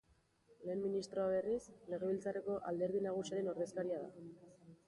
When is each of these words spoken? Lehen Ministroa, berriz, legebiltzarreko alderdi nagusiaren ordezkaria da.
Lehen 0.61 0.79
Ministroa, 0.85 1.25
berriz, 1.33 1.59
legebiltzarreko 1.95 2.57
alderdi 2.73 3.05
nagusiaren 3.09 3.51
ordezkaria 3.55 4.05
da. 4.09 4.27